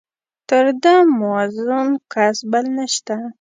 تر 0.49 0.65
ده 0.83 0.95
موزون 1.19 1.87
کس 2.13 2.37
بل 2.51 2.65
نشته. 2.77 3.15